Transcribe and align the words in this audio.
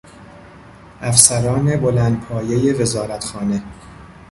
افسران 1.01 1.75
بلندپایهی 1.77 2.73
وزارتخانه 2.73 3.63